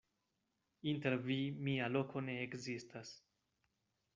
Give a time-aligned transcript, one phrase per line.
[0.91, 3.13] Inter vi mia loko ne ekzistas.